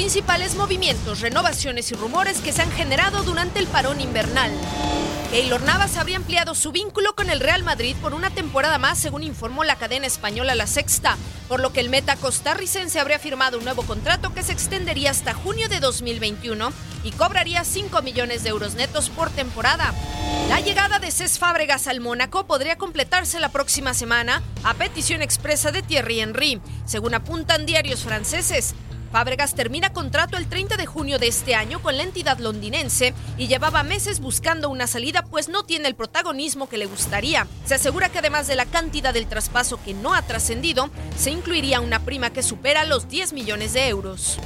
Principales 0.00 0.54
movimientos, 0.54 1.20
renovaciones 1.20 1.92
y 1.92 1.94
rumores 1.94 2.38
que 2.38 2.54
se 2.54 2.62
han 2.62 2.72
generado 2.72 3.22
durante 3.22 3.58
el 3.58 3.66
parón 3.66 4.00
invernal. 4.00 4.50
Keylor 5.30 5.60
Navas 5.60 5.98
habría 5.98 6.16
ampliado 6.16 6.54
su 6.54 6.72
vínculo 6.72 7.14
con 7.14 7.28
el 7.28 7.38
Real 7.38 7.62
Madrid 7.64 7.94
por 8.00 8.14
una 8.14 8.30
temporada 8.30 8.78
más, 8.78 8.98
según 8.98 9.22
informó 9.22 9.62
la 9.62 9.76
cadena 9.76 10.06
española 10.06 10.54
La 10.54 10.66
Sexta, 10.66 11.18
por 11.50 11.60
lo 11.60 11.74
que 11.74 11.80
el 11.80 11.90
meta 11.90 12.16
costarricense 12.16 12.98
habría 12.98 13.18
firmado 13.18 13.58
un 13.58 13.64
nuevo 13.64 13.82
contrato 13.82 14.32
que 14.32 14.42
se 14.42 14.52
extendería 14.52 15.10
hasta 15.10 15.34
junio 15.34 15.68
de 15.68 15.80
2021 15.80 16.72
y 17.04 17.10
cobraría 17.10 17.62
5 17.62 18.00
millones 18.00 18.42
de 18.42 18.48
euros 18.48 18.76
netos 18.76 19.10
por 19.10 19.28
temporada. 19.28 19.92
La 20.48 20.60
llegada 20.60 20.98
de 20.98 21.10
Cés 21.10 21.38
Fábregas 21.38 21.86
al 21.88 22.00
Mónaco 22.00 22.46
podría 22.46 22.78
completarse 22.78 23.38
la 23.38 23.50
próxima 23.50 23.92
semana 23.92 24.42
a 24.64 24.72
petición 24.72 25.20
expresa 25.20 25.72
de 25.72 25.82
Thierry 25.82 26.20
Henry, 26.20 26.58
según 26.86 27.12
apuntan 27.12 27.66
diarios 27.66 28.00
franceses. 28.00 28.74
Fábregas 29.10 29.54
termina 29.54 29.92
contrato 29.92 30.36
el 30.36 30.46
30 30.46 30.76
de 30.76 30.86
junio 30.86 31.18
de 31.18 31.26
este 31.26 31.56
año 31.56 31.82
con 31.82 31.96
la 31.96 32.04
entidad 32.04 32.38
londinense 32.38 33.12
y 33.36 33.48
llevaba 33.48 33.82
meses 33.82 34.20
buscando 34.20 34.68
una 34.68 34.86
salida 34.86 35.24
pues 35.24 35.48
no 35.48 35.64
tiene 35.64 35.88
el 35.88 35.96
protagonismo 35.96 36.68
que 36.68 36.78
le 36.78 36.86
gustaría. 36.86 37.48
Se 37.64 37.74
asegura 37.74 38.08
que 38.08 38.20
además 38.20 38.46
de 38.46 38.54
la 38.54 38.66
cantidad 38.66 39.12
del 39.12 39.26
traspaso 39.26 39.82
que 39.82 39.94
no 39.94 40.14
ha 40.14 40.22
trascendido, 40.22 40.90
se 41.16 41.30
incluiría 41.30 41.80
una 41.80 41.98
prima 42.00 42.30
que 42.30 42.44
supera 42.44 42.84
los 42.84 43.08
10 43.08 43.32
millones 43.32 43.72
de 43.72 43.88
euros. 43.88 44.38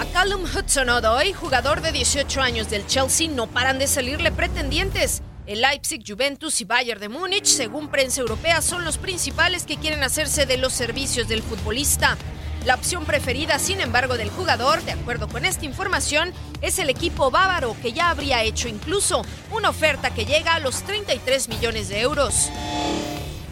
A 0.00 0.06
Callum 0.06 0.44
Hudson-Odoi, 0.44 1.34
jugador 1.34 1.82
de 1.82 1.92
18 1.92 2.40
años 2.40 2.70
del 2.70 2.86
Chelsea, 2.86 3.28
no 3.28 3.48
paran 3.48 3.78
de 3.78 3.86
salirle 3.86 4.32
pretendientes. 4.32 5.22
El 5.46 5.60
Leipzig, 5.60 6.02
Juventus 6.06 6.62
y 6.62 6.64
Bayern 6.64 7.00
de 7.00 7.10
Múnich, 7.10 7.44
según 7.44 7.88
prensa 7.88 8.22
europea, 8.22 8.62
son 8.62 8.82
los 8.82 8.96
principales 8.96 9.64
que 9.64 9.76
quieren 9.76 10.02
hacerse 10.02 10.46
de 10.46 10.56
los 10.56 10.72
servicios 10.72 11.28
del 11.28 11.42
futbolista. 11.42 12.16
La 12.64 12.76
opción 12.76 13.04
preferida, 13.04 13.58
sin 13.58 13.82
embargo, 13.82 14.16
del 14.16 14.30
jugador, 14.30 14.82
de 14.84 14.92
acuerdo 14.92 15.28
con 15.28 15.44
esta 15.44 15.66
información, 15.66 16.32
es 16.62 16.78
el 16.78 16.88
equipo 16.88 17.30
bávaro, 17.30 17.76
que 17.82 17.92
ya 17.92 18.08
habría 18.08 18.42
hecho 18.42 18.68
incluso 18.68 19.22
una 19.50 19.68
oferta 19.68 20.14
que 20.14 20.24
llega 20.24 20.54
a 20.54 20.60
los 20.60 20.82
33 20.82 21.48
millones 21.50 21.88
de 21.88 22.00
euros. 22.00 22.48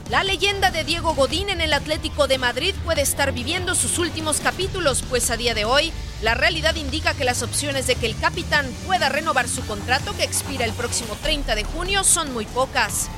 La 0.09 0.25
leyenda 0.25 0.71
de 0.71 0.85
Diego 0.85 1.15
Godín 1.15 1.51
en 1.51 1.61
el 1.61 1.75
Atlético 1.75 2.27
de 2.27 2.39
Madrid 2.39 2.75
puede 2.85 3.03
estar 3.03 3.33
viviendo 3.33 3.75
sus 3.75 3.99
últimos 3.99 4.41
capítulos, 4.41 5.05
pues 5.09 5.31
a 5.31 5.37
día 5.37 5.53
de 5.53 5.67
hoy 5.67 5.93
la 6.23 6.35
realidad 6.35 6.75
indica 6.77 7.13
que 7.13 7.25
las 7.25 7.43
opciones 7.43 7.87
de 7.87 7.97
que 7.97 8.07
el 8.07 8.19
capitán 8.19 8.67
pueda 8.87 9.11
renovar 9.11 9.47
su 9.47 9.63
contrato 9.67 10.17
que 10.17 10.25
expira 10.25 10.65
el 10.65 10.73
próximo 10.73 11.17
30 11.23 11.55
de 11.55 11.65
junio 11.65 12.03
son 12.03 12.33
muy 12.33 12.47
pocas. 12.47 13.11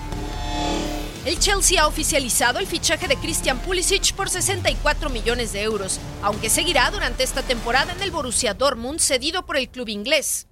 El 1.25 1.39
Chelsea 1.39 1.81
ha 1.81 1.87
oficializado 1.87 2.59
el 2.59 2.67
fichaje 2.67 3.09
de 3.09 3.17
Christian 3.17 3.59
Pulisic 3.61 4.13
por 4.13 4.29
64 4.29 5.09
millones 5.09 5.55
de 5.55 5.63
euros, 5.63 5.99
aunque 6.21 6.51
seguirá 6.51 6.91
durante 6.91 7.23
esta 7.25 7.41
temporada 7.41 7.95
en 7.95 8.03
el 8.03 8.11
Borussia 8.11 8.53
Dortmund 8.53 9.01
cedido 9.01 9.47
por 9.47 9.57
el 9.57 9.71
club 9.71 9.89
inglés. 9.89 10.49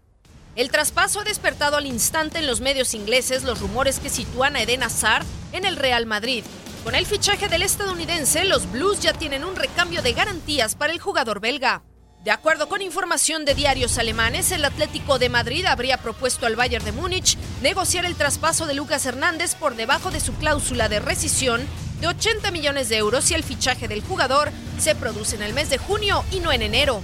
El 0.56 0.70
traspaso 0.70 1.20
ha 1.20 1.24
despertado 1.24 1.76
al 1.76 1.84
instante 1.84 2.38
en 2.38 2.46
los 2.46 2.62
medios 2.62 2.94
ingleses 2.94 3.42
los 3.42 3.60
rumores 3.60 3.98
que 3.98 4.08
sitúan 4.08 4.56
a 4.56 4.62
Eden 4.62 4.82
Hazard 4.82 5.26
en 5.52 5.66
el 5.66 5.76
Real 5.76 6.06
Madrid. 6.06 6.42
Con 6.84 6.94
el 6.94 7.04
fichaje 7.04 7.48
del 7.48 7.62
estadounidense, 7.62 8.46
los 8.46 8.70
Blues 8.72 9.00
ya 9.00 9.12
tienen 9.12 9.44
un 9.44 9.56
recambio 9.56 10.00
de 10.00 10.14
garantías 10.14 10.74
para 10.74 10.94
el 10.94 11.00
jugador 11.00 11.40
belga. 11.40 11.82
De 12.24 12.30
acuerdo 12.30 12.68
con 12.68 12.82
información 12.82 13.44
de 13.44 13.56
diarios 13.56 13.98
alemanes, 13.98 14.52
el 14.52 14.64
Atlético 14.64 15.18
de 15.18 15.28
Madrid 15.28 15.66
habría 15.66 15.96
propuesto 15.96 16.46
al 16.46 16.54
Bayern 16.54 16.84
de 16.84 16.92
Múnich 16.92 17.36
negociar 17.62 18.04
el 18.04 18.14
traspaso 18.14 18.66
de 18.66 18.74
Lucas 18.74 19.04
Hernández 19.06 19.56
por 19.56 19.74
debajo 19.74 20.12
de 20.12 20.20
su 20.20 20.32
cláusula 20.34 20.88
de 20.88 21.00
rescisión 21.00 21.62
de 22.00 22.06
80 22.06 22.52
millones 22.52 22.88
de 22.88 22.98
euros 22.98 23.24
si 23.24 23.34
el 23.34 23.42
fichaje 23.42 23.88
del 23.88 24.02
jugador 24.02 24.52
se 24.78 24.94
produce 24.94 25.34
en 25.34 25.42
el 25.42 25.52
mes 25.52 25.68
de 25.68 25.78
junio 25.78 26.24
y 26.30 26.38
no 26.38 26.52
en 26.52 26.62
enero. 26.62 27.02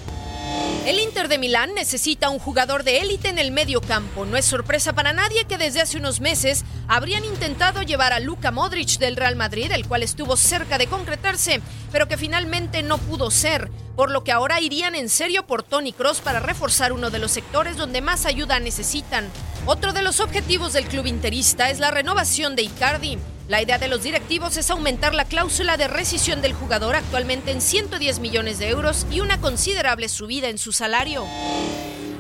El 0.89 1.01
Inter 1.01 1.29
de 1.29 1.37
Milán 1.37 1.75
necesita 1.75 2.31
un 2.31 2.39
jugador 2.39 2.83
de 2.83 3.01
élite 3.01 3.29
en 3.29 3.39
el 3.39 3.51
medio 3.51 3.83
campo. 3.83 4.25
No 4.25 4.39
es 4.39 4.47
sorpresa 4.47 4.95
para 4.95 5.13
nadie 5.13 5.45
que 5.45 5.59
desde 5.59 5.83
hace 5.83 5.99
unos 5.99 6.21
meses 6.21 6.65
habrían 6.87 7.27
intentado 7.27 7.83
llevar 7.83 8.15
a 8.15 8.21
Luka 8.21 8.51
Modric 8.51 8.99
del 8.99 9.17
Real 9.17 9.37
Madrid, 9.37 9.71
el 9.71 9.87
cual 9.87 10.03
estuvo 10.03 10.37
cerca 10.39 10.79
de 10.79 10.87
concretarse, 10.87 11.61
pero 11.93 12.09
que 12.09 12.17
finalmente 12.17 12.83
no 12.83 12.97
pudo 12.97 13.31
ser, 13.31 13.71
por 13.97 14.11
lo 14.11 14.25
que 14.25 14.33
ahora 14.33 14.63
irían 14.63 14.95
en 14.95 15.11
serio 15.11 15.47
por 15.47 15.63
Tony 15.63 15.93
Cross 15.93 16.23
para 16.23 16.41
reforzar 16.41 16.95
uno 16.95 17.11
de 17.11 17.19
los 17.19 17.33
sectores 17.33 17.77
donde 17.77 18.01
más 18.01 18.25
ayuda 18.25 18.59
necesitan. 18.59 19.29
Otro 19.67 19.93
de 19.93 20.01
los 20.01 20.21
objetivos 20.21 20.73
del 20.73 20.87
club 20.87 21.05
interista 21.05 21.69
es 21.69 21.81
la 21.81 21.91
renovación 21.91 22.57
de 22.57 22.63
Icardi. 22.63 23.19
La 23.49 23.63
idea 23.63 23.79
de 23.79 23.89
los 23.89 24.03
directivos 24.03 24.59
es 24.59 24.71
aumentar 24.71 25.15
la 25.15 25.25
cláusula 25.25 25.79
de 25.79 25.89
rescisión 25.89 26.43
del 26.43 26.53
jugador 26.53 26.95
actualmente 26.95 27.51
en 27.51 27.63
110 27.63 28.19
millones 28.19 28.59
de 28.59 28.69
euros 28.69 29.07
y 29.11 29.21
una 29.21 29.41
considerable 29.41 30.11
subida 30.11 30.51
en 30.51 30.59
su 30.59 30.73
salario. 30.73 31.25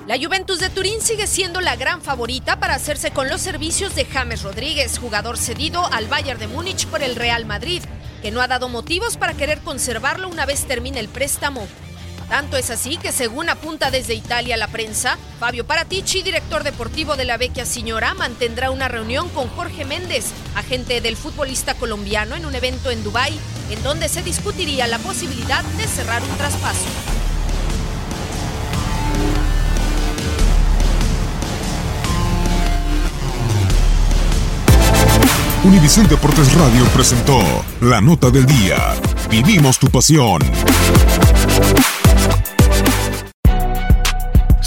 La 0.06 0.16
Juventus 0.16 0.58
de 0.58 0.70
Turín 0.70 1.02
sigue 1.02 1.26
siendo 1.26 1.60
la 1.60 1.76
gran 1.76 2.00
favorita 2.00 2.58
para 2.58 2.74
hacerse 2.74 3.10
con 3.10 3.28
los 3.28 3.42
servicios 3.42 3.94
de 3.94 4.06
James 4.06 4.42
Rodríguez, 4.42 4.96
jugador 4.98 5.36
cedido 5.36 5.84
al 5.92 6.06
Bayern 6.06 6.40
de 6.40 6.46
Múnich 6.46 6.86
por 6.86 7.02
el 7.02 7.14
Real 7.14 7.44
Madrid. 7.44 7.82
que 8.22 8.32
no 8.32 8.40
ha 8.40 8.48
dado 8.48 8.68
motivos 8.68 9.16
para 9.16 9.34
querer 9.34 9.60
conservarlo 9.60 10.28
una 10.28 10.44
vez 10.44 10.64
termine 10.64 10.98
el 10.98 11.08
préstamo. 11.08 11.68
Tanto 12.28 12.58
es 12.58 12.70
así 12.70 12.98
que, 12.98 13.10
según 13.10 13.48
apunta 13.48 13.90
desde 13.90 14.14
Italia 14.14 14.56
la 14.56 14.68
prensa, 14.68 15.16
Fabio 15.40 15.66
Paratici, 15.66 16.22
director 16.22 16.62
deportivo 16.62 17.16
de 17.16 17.24
la 17.24 17.38
Vecchia 17.38 17.64
Signora, 17.64 18.12
mantendrá 18.14 18.70
una 18.70 18.86
reunión 18.86 19.28
con 19.30 19.48
Jorge 19.48 19.84
Méndez, 19.86 20.26
agente 20.54 21.00
del 21.00 21.16
futbolista 21.16 21.74
colombiano, 21.74 22.36
en 22.36 22.44
un 22.44 22.54
evento 22.54 22.90
en 22.90 23.02
Dubái, 23.02 23.38
en 23.70 23.82
donde 23.82 24.08
se 24.08 24.22
discutiría 24.22 24.86
la 24.86 24.98
posibilidad 24.98 25.64
de 25.64 25.86
cerrar 25.86 26.22
un 26.22 26.36
traspaso. 26.36 26.84
Univisión 35.64 36.06
Deportes 36.08 36.52
Radio 36.54 36.84
presentó 36.94 37.40
la 37.80 38.00
nota 38.00 38.30
del 38.30 38.46
día. 38.46 38.94
Vivimos 39.28 39.78
tu 39.78 39.88
pasión. 39.88 40.40